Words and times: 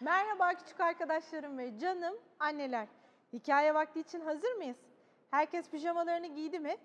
Merhaba 0.00 0.54
küçük 0.54 0.80
arkadaşlarım 0.80 1.58
ve 1.58 1.78
canım 1.78 2.14
anneler. 2.40 2.88
Hikaye 3.32 3.74
vakti 3.74 4.00
için 4.00 4.20
hazır 4.20 4.52
mıyız? 4.52 4.76
Herkes 5.30 5.70
pijamalarını 5.70 6.26
giydi 6.26 6.58
mi? 6.58 6.76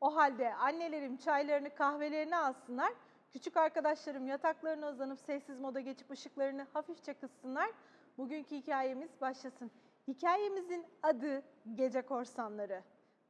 O 0.00 0.16
halde 0.16 0.54
annelerim 0.54 1.16
çaylarını 1.16 1.74
kahvelerini 1.74 2.36
alsınlar. 2.36 2.92
Küçük 3.32 3.56
arkadaşlarım 3.56 4.26
yataklarına 4.26 4.88
uzanıp 4.88 5.20
sessiz 5.20 5.60
moda 5.60 5.80
geçip 5.80 6.10
ışıklarını 6.10 6.66
hafifçe 6.72 7.14
kıssınlar. 7.14 7.70
Bugünkü 8.18 8.56
hikayemiz 8.56 9.20
başlasın. 9.20 9.70
Hikayemizin 10.08 10.86
adı 11.02 11.42
Gece 11.74 12.02
Korsanları. 12.02 12.82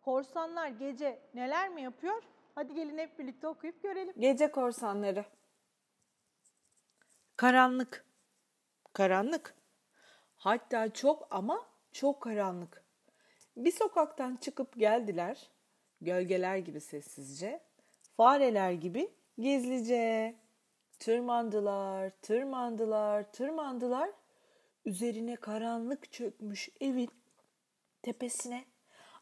Korsanlar 0.02 0.68
gece 0.68 1.18
neler 1.34 1.68
mi 1.68 1.82
yapıyor? 1.82 2.22
Hadi 2.54 2.74
gelin 2.74 2.98
hep 2.98 3.18
birlikte 3.18 3.48
okuyup 3.48 3.82
görelim. 3.82 4.14
Gece 4.18 4.50
korsanları. 4.50 5.24
Karanlık. 7.36 8.09
Karanlık. 8.92 9.54
Hatta 10.36 10.92
çok 10.92 11.28
ama 11.30 11.66
çok 11.92 12.20
karanlık. 12.20 12.84
Bir 13.56 13.72
sokaktan 13.72 14.36
çıkıp 14.36 14.76
geldiler. 14.76 15.50
Gölgeler 16.00 16.56
gibi 16.56 16.80
sessizce, 16.80 17.60
fareler 18.16 18.72
gibi 18.72 19.10
gizlice. 19.38 20.34
Tırmandılar, 20.98 22.10
tırmandılar, 22.22 23.32
tırmandılar. 23.32 24.10
Üzerine 24.84 25.36
karanlık 25.36 26.12
çökmüş 26.12 26.68
evin 26.80 27.10
tepesine 28.02 28.64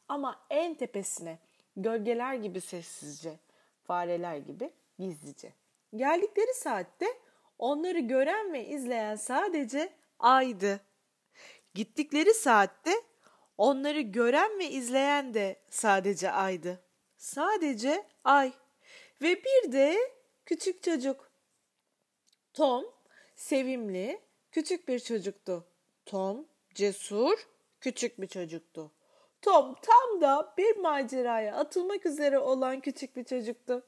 ama 0.09 0.41
en 0.51 0.75
tepesine 0.75 1.39
gölgeler 1.77 2.35
gibi 2.35 2.61
sessizce, 2.61 3.39
fareler 3.85 4.37
gibi 4.37 4.71
gizlice. 4.99 5.53
Geldikleri 5.97 6.55
saatte 6.55 7.07
onları 7.59 7.99
gören 7.99 8.53
ve 8.53 8.67
izleyen 8.67 9.17
sadece 9.17 9.93
aydı. 10.19 10.81
Gittikleri 11.75 12.35
saatte 12.35 12.93
onları 13.59 14.01
gören 14.01 14.59
ve 14.59 14.71
izleyen 14.71 15.35
de 15.35 15.61
sadece 15.71 16.31
aydı. 16.31 16.81
Sadece 17.17 18.07
ay 18.25 18.53
ve 19.23 19.45
bir 19.45 19.73
de 19.73 19.99
küçük 20.47 20.83
çocuk. 20.83 21.31
Tom 22.55 22.85
sevimli, 23.37 24.21
küçük 24.53 24.89
bir 24.89 25.01
çocuktu. 25.01 25.65
Tom 26.07 26.47
cesur, 26.75 27.49
küçük 27.81 28.21
bir 28.21 28.27
çocuktu. 28.27 28.93
Tom 29.43 29.75
tam 29.83 30.21
da 30.21 30.55
bir 30.59 30.77
maceraya 30.77 31.57
atılmak 31.57 32.07
üzere 32.07 32.39
olan 32.39 32.81
küçük 32.81 33.17
bir 33.17 33.25
çocuktu. 33.25 33.87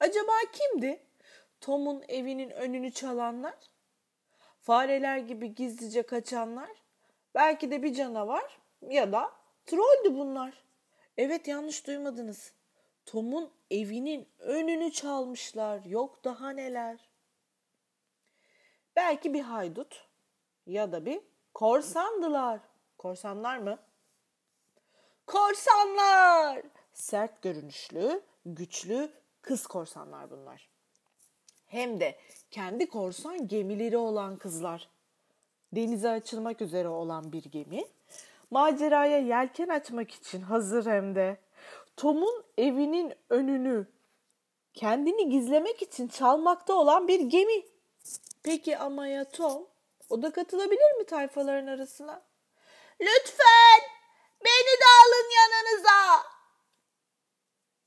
Acaba 0.00 0.32
kimdi? 0.52 1.07
Tom'un 1.60 2.04
evinin 2.08 2.50
önünü 2.50 2.92
çalanlar? 2.92 3.54
Fareler 4.60 5.18
gibi 5.18 5.54
gizlice 5.54 6.02
kaçanlar? 6.02 6.70
Belki 7.34 7.70
de 7.70 7.82
bir 7.82 7.94
canavar 7.94 8.58
ya 8.88 9.12
da 9.12 9.32
trolldü 9.66 10.14
bunlar. 10.14 10.64
Evet 11.16 11.48
yanlış 11.48 11.86
duymadınız. 11.86 12.52
Tom'un 13.06 13.50
evinin 13.70 14.28
önünü 14.38 14.92
çalmışlar. 14.92 15.84
Yok 15.84 16.24
daha 16.24 16.50
neler. 16.50 17.08
Belki 18.96 19.34
bir 19.34 19.40
haydut 19.40 20.06
ya 20.66 20.92
da 20.92 21.06
bir 21.06 21.20
korsandılar. 21.54 22.60
Korsanlar 22.98 23.58
mı? 23.58 23.78
Korsanlar! 25.26 26.62
Sert 26.92 27.42
görünüşlü, 27.42 28.22
güçlü 28.46 29.12
kız 29.42 29.66
korsanlar 29.66 30.30
bunlar. 30.30 30.68
Hem 31.68 32.00
de 32.00 32.18
kendi 32.50 32.88
korsan 32.88 33.48
gemileri 33.48 33.96
olan 33.96 34.36
kızlar. 34.38 34.88
Denize 35.72 36.08
açılmak 36.10 36.60
üzere 36.60 36.88
olan 36.88 37.32
bir 37.32 37.44
gemi. 37.44 37.84
Maceraya 38.50 39.18
yelken 39.18 39.68
açmak 39.68 40.10
için 40.10 40.42
hazır 40.42 40.86
hem 40.86 41.14
de. 41.14 41.36
Tom'un 41.96 42.44
evinin 42.58 43.14
önünü 43.30 43.86
kendini 44.74 45.28
gizlemek 45.28 45.82
için 45.82 46.08
çalmakta 46.08 46.74
olan 46.74 47.08
bir 47.08 47.20
gemi. 47.20 47.62
Peki 48.42 48.78
ama 48.78 49.06
ya 49.06 49.30
Tom? 49.30 49.66
O 50.10 50.22
da 50.22 50.32
katılabilir 50.32 50.96
mi 50.98 51.04
tayfaların 51.06 51.66
arasına? 51.66 52.22
Lütfen 53.00 53.80
beni 54.44 54.80
de 54.80 54.88
alın 55.04 55.28
yanınıza. 55.38 56.22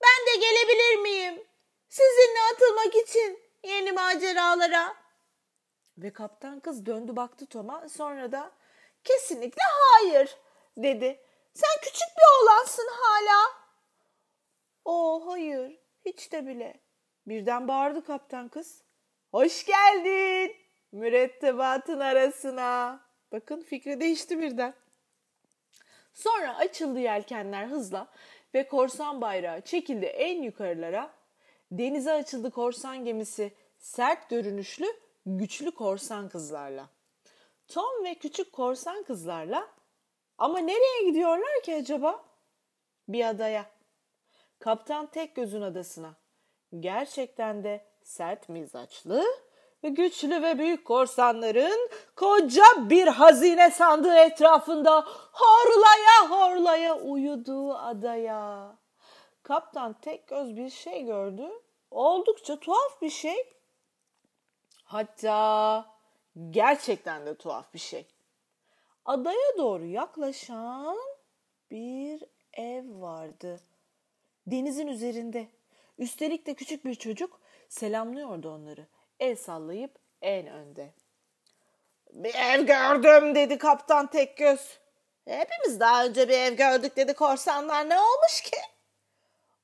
Ben 0.01 0.25
de 0.27 0.45
gelebilir 0.45 1.01
miyim? 1.01 1.43
Sizinle 1.89 2.39
atılmak 2.53 2.95
için 2.95 3.39
yeni 3.91 3.95
maceralara. 3.95 4.95
Ve 5.97 6.13
kaptan 6.13 6.59
kız 6.59 6.85
döndü 6.85 7.15
baktı 7.15 7.45
Tom'a 7.45 7.89
sonra 7.89 8.31
da 8.31 8.51
kesinlikle 9.03 9.61
hayır 9.63 10.37
dedi. 10.77 11.19
Sen 11.53 11.81
küçük 11.81 12.07
bir 12.17 12.43
oğlansın 12.43 12.87
hala. 13.01 13.51
O 14.85 15.23
hayır 15.27 15.79
hiç 16.05 16.31
de 16.31 16.47
bile. 16.47 16.79
Birden 17.27 17.67
bağırdı 17.67 18.05
kaptan 18.05 18.49
kız. 18.49 18.83
Hoş 19.31 19.65
geldin 19.65 20.55
mürettebatın 20.91 21.99
arasına. 21.99 23.01
Bakın 23.31 23.61
fikri 23.61 23.99
değişti 23.99 24.39
birden. 24.39 24.73
Sonra 26.13 26.57
açıldı 26.57 26.99
yelkenler 26.99 27.65
hızla 27.65 28.07
ve 28.53 28.67
korsan 28.67 29.21
bayrağı 29.21 29.61
çekildi 29.61 30.05
en 30.05 30.41
yukarılara. 30.41 31.13
Denize 31.71 32.11
açıldı 32.11 32.51
korsan 32.51 33.05
gemisi 33.05 33.53
sert 33.81 34.29
görünüşlü 34.29 34.85
güçlü 35.25 35.71
korsan 35.71 36.29
kızlarla. 36.29 36.89
Tom 37.67 38.03
ve 38.03 38.15
küçük 38.15 38.53
korsan 38.53 39.03
kızlarla 39.03 39.67
ama 40.37 40.59
nereye 40.59 41.09
gidiyorlar 41.09 41.61
ki 41.63 41.75
acaba? 41.75 42.23
Bir 43.07 43.29
adaya. 43.29 43.65
Kaptan 44.59 45.05
tek 45.05 45.35
gözün 45.35 45.61
adasına. 45.61 46.13
Gerçekten 46.79 47.63
de 47.63 47.85
sert 48.03 48.49
mizaçlı 48.49 49.25
güçlü 49.83 50.41
ve 50.41 50.59
büyük 50.59 50.85
korsanların 50.85 51.89
koca 52.15 52.63
bir 52.77 53.07
hazine 53.07 53.71
sandığı 53.71 54.15
etrafında 54.15 55.05
horlaya 55.31 56.29
horlaya 56.29 56.99
uyuduğu 56.99 57.73
adaya. 57.73 58.71
Kaptan 59.43 59.93
tek 60.01 60.27
göz 60.27 60.55
bir 60.57 60.69
şey 60.69 61.03
gördü. 61.05 61.49
Oldukça 61.91 62.59
tuhaf 62.59 63.01
bir 63.01 63.09
şey. 63.09 63.53
Hatta 64.91 65.85
gerçekten 66.49 67.25
de 67.25 67.35
tuhaf 67.35 67.73
bir 67.73 67.79
şey. 67.79 68.05
Adaya 69.05 69.57
doğru 69.57 69.85
yaklaşan 69.85 70.97
bir 71.71 72.23
ev 72.53 73.01
vardı. 73.01 73.59
Denizin 74.47 74.87
üzerinde. 74.87 75.47
Üstelik 75.97 76.45
de 76.45 76.53
küçük 76.53 76.85
bir 76.85 76.95
çocuk 76.95 77.39
selamlıyordu 77.69 78.49
onları. 78.49 78.87
El 79.19 79.35
sallayıp 79.35 79.91
en 80.21 80.47
önde. 80.47 80.93
Bir 82.11 82.35
ev 82.35 82.65
gördüm 82.65 83.35
dedi 83.35 83.57
kaptan 83.57 84.07
tek 84.07 84.37
göz. 84.37 84.79
Hepimiz 85.25 85.79
daha 85.79 86.05
önce 86.05 86.29
bir 86.29 86.37
ev 86.39 86.53
gördük 86.53 86.97
dedi 86.97 87.13
korsanlar 87.13 87.89
ne 87.89 87.99
olmuş 87.99 88.41
ki? 88.41 88.57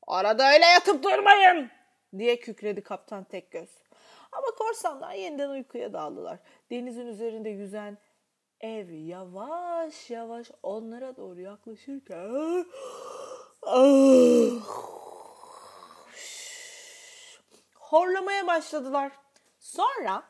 Orada 0.07 0.53
öyle 0.53 0.65
yatıp 0.65 1.03
durmayın 1.03 1.71
diye 2.17 2.39
kükredi 2.39 2.83
kaptan 2.83 3.23
tek 3.23 3.51
göz. 3.51 3.86
Ama 4.31 4.47
korsanlar 4.57 5.13
yeniden 5.13 5.49
uykuya 5.49 5.93
daldılar. 5.93 6.39
Denizin 6.71 7.07
üzerinde 7.07 7.49
yüzen 7.49 7.97
ev 8.61 8.89
yavaş 8.89 10.09
yavaş 10.09 10.51
onlara 10.63 11.15
doğru 11.15 11.41
yaklaşırken 11.41 12.65
horlamaya 17.75 18.47
başladılar. 18.47 19.11
Sonra 19.59 20.23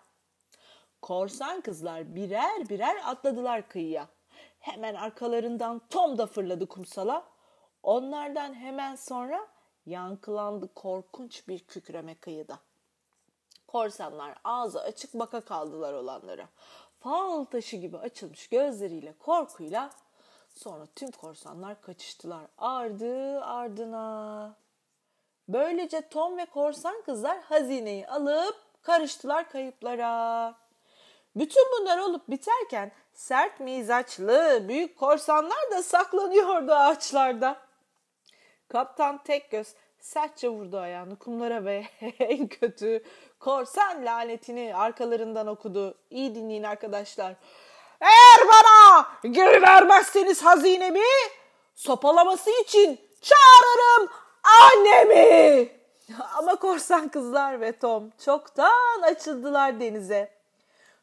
korsan 1.02 1.62
kızlar 1.62 2.16
birer 2.16 2.69
birer 2.69 2.96
atladılar 3.06 3.70
kıyıya. 3.70 4.08
Hemen 4.59 4.96
arkalarından 4.96 5.82
Tom 5.90 6.17
da 6.17 6.26
fırladı 6.26 6.67
kumsala. 6.67 7.28
Onlardan 7.84 8.53
hemen 8.53 8.96
sonra 8.96 9.47
yankılandı 9.85 10.73
korkunç 10.73 11.47
bir 11.47 11.59
kükreme 11.59 12.16
kıyıda. 12.16 12.59
Korsanlar 13.67 14.35
ağzı 14.43 14.81
açık 14.81 15.14
baka 15.14 15.41
kaldılar 15.41 15.93
olanlara. 15.93 16.47
Fal 16.99 17.43
taşı 17.43 17.78
gibi 17.78 17.97
açılmış 17.97 18.47
gözleriyle 18.47 19.14
korkuyla 19.19 19.90
sonra 20.53 20.85
tüm 20.96 21.11
korsanlar 21.11 21.81
kaçıştılar 21.81 22.46
ardı 22.58 23.41
ardına. 23.41 24.55
Böylece 25.47 26.09
Tom 26.09 26.37
ve 26.37 26.46
korsan 26.46 27.02
kızlar 27.02 27.41
hazineyi 27.41 28.08
alıp 28.08 28.55
karıştılar 28.81 29.49
kayıplara. 29.49 30.55
Bütün 31.35 31.66
bunlar 31.79 31.97
olup 31.97 32.29
biterken 32.29 32.91
sert 33.14 33.59
mizaçlı 33.59 34.66
büyük 34.67 34.97
korsanlar 34.97 35.72
da 35.72 35.84
saklanıyordu 35.84 36.73
ağaçlarda. 36.73 37.58
Kaptan 38.67 39.23
Tekgöz 39.23 39.73
sertçe 39.99 40.49
vurdu 40.49 40.78
ayağını 40.78 41.16
kumlara 41.16 41.66
ve 41.66 41.85
en 42.20 42.47
kötü 42.47 43.03
korsan 43.40 44.05
lanetini 44.05 44.76
arkalarından 44.76 45.47
okudu. 45.47 45.97
İyi 46.09 46.35
dinleyin 46.35 46.64
arkadaşlar. 46.64 47.35
Eğer 48.02 48.47
bana 48.47 49.08
geri 49.34 49.61
vermezseniz 49.61 50.46
hazinemi 50.46 51.02
sopalaması 51.76 52.49
için 52.61 52.99
çağırırım 53.22 54.09
annemi. 54.64 55.78
Ama 56.38 56.55
korsan 56.55 57.09
kızlar 57.09 57.61
ve 57.61 57.79
Tom 57.79 58.09
çoktan 58.26 59.02
açıldılar 59.02 59.79
denize. 59.79 60.38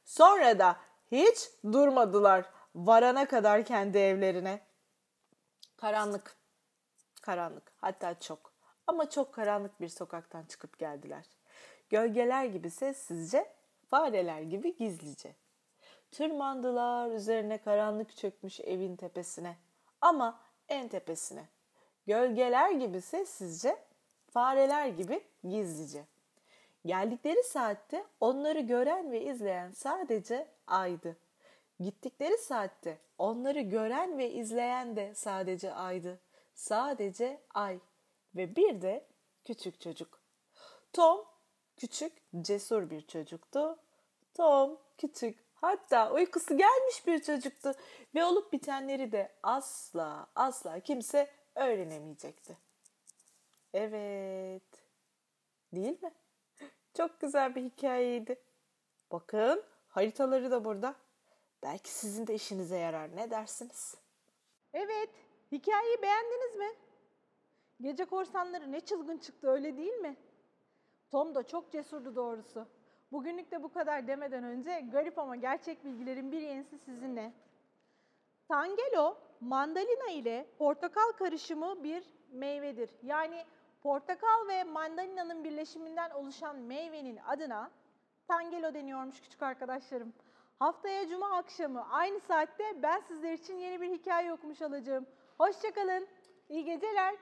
Sonra 0.04 0.58
da 0.58 0.76
hiç 1.12 1.50
durmadılar 1.72 2.44
varana 2.74 3.26
kadar 3.26 3.64
kendi 3.64 3.98
evlerine. 3.98 4.60
Karanlık, 5.76 6.36
karanlık 7.22 7.72
hatta 7.80 8.20
çok 8.20 8.53
ama 8.86 9.10
çok 9.10 9.32
karanlık 9.32 9.80
bir 9.80 9.88
sokaktan 9.88 10.44
çıkıp 10.44 10.78
geldiler. 10.78 11.26
Gölgeler 11.90 12.44
gibi 12.44 12.70
sessizce, 12.70 13.52
fareler 13.90 14.40
gibi 14.40 14.76
gizlice. 14.76 15.34
Tırmandılar 16.10 17.10
üzerine 17.10 17.58
karanlık 17.58 18.16
çökmüş 18.16 18.60
evin 18.60 18.96
tepesine 18.96 19.56
ama 20.00 20.40
en 20.68 20.88
tepesine. 20.88 21.44
Gölgeler 22.06 22.70
gibi 22.70 23.00
sessizce, 23.00 23.76
fareler 24.32 24.86
gibi 24.86 25.24
gizlice. 25.44 26.04
Geldikleri 26.86 27.42
saatte 27.42 28.04
onları 28.20 28.60
gören 28.60 29.12
ve 29.12 29.22
izleyen 29.22 29.70
sadece 29.70 30.48
aydı. 30.66 31.16
Gittikleri 31.80 32.38
saatte 32.38 32.98
onları 33.18 33.60
gören 33.60 34.18
ve 34.18 34.30
izleyen 34.30 34.96
de 34.96 35.14
sadece 35.14 35.72
aydı. 35.74 36.20
Sadece 36.54 37.40
ay 37.54 37.78
ve 38.36 38.56
bir 38.56 38.82
de 38.82 39.06
küçük 39.44 39.80
çocuk. 39.80 40.20
Tom 40.92 41.24
küçük, 41.76 42.12
cesur 42.40 42.90
bir 42.90 43.06
çocuktu. 43.06 43.78
Tom 44.34 44.78
küçük, 44.98 45.38
hatta 45.54 46.12
uykusu 46.12 46.56
gelmiş 46.56 47.06
bir 47.06 47.22
çocuktu 47.22 47.72
ve 48.14 48.24
olup 48.24 48.52
bitenleri 48.52 49.12
de 49.12 49.32
asla 49.42 50.26
asla 50.34 50.80
kimse 50.80 51.30
öğrenemeyecekti. 51.54 52.58
Evet. 53.72 54.62
Değil 55.72 56.02
mi? 56.02 56.12
Çok 56.96 57.20
güzel 57.20 57.54
bir 57.54 57.62
hikayeydi. 57.62 58.42
Bakın 59.12 59.64
haritaları 59.88 60.50
da 60.50 60.64
burada. 60.64 60.94
Belki 61.62 61.90
sizin 61.90 62.26
de 62.26 62.34
işinize 62.34 62.76
yarar. 62.76 63.16
Ne 63.16 63.30
dersiniz? 63.30 63.94
Evet, 64.72 65.10
hikayeyi 65.52 66.02
beğendiniz 66.02 66.56
mi? 66.56 66.68
Gece 67.80 68.04
korsanları 68.04 68.72
ne 68.72 68.80
çılgın 68.80 69.18
çıktı 69.18 69.50
öyle 69.50 69.76
değil 69.76 69.92
mi? 69.92 70.16
Tom 71.10 71.34
da 71.34 71.42
çok 71.42 71.72
cesurdu 71.72 72.16
doğrusu. 72.16 72.66
Bugünlük 73.12 73.50
de 73.50 73.62
bu 73.62 73.72
kadar 73.72 74.06
demeden 74.06 74.44
önce 74.44 74.80
garip 74.92 75.18
ama 75.18 75.36
gerçek 75.36 75.84
bilgilerin 75.84 76.32
bir 76.32 76.40
yenisi 76.40 76.78
sizinle. 76.78 77.32
Tangelo, 78.48 79.18
mandalina 79.40 80.10
ile 80.10 80.46
portakal 80.58 81.12
karışımı 81.18 81.84
bir 81.84 82.04
meyvedir. 82.32 82.90
Yani 83.02 83.44
portakal 83.82 84.48
ve 84.48 84.64
mandalina'nın 84.64 85.44
birleşiminden 85.44 86.10
oluşan 86.10 86.56
meyvenin 86.56 87.16
adına 87.16 87.70
Tangelo 88.28 88.74
deniyormuş 88.74 89.20
küçük 89.20 89.42
arkadaşlarım. 89.42 90.12
Haftaya 90.58 91.08
cuma 91.08 91.36
akşamı 91.36 91.90
aynı 91.90 92.20
saatte 92.20 92.82
ben 92.82 93.00
sizler 93.00 93.32
için 93.32 93.54
yeni 93.54 93.80
bir 93.80 93.90
hikaye 93.90 94.32
okumuş 94.32 94.62
olacağım. 94.62 95.06
Hoşçakalın. 95.38 96.06
İyi 96.48 96.64
geceler. 96.64 97.14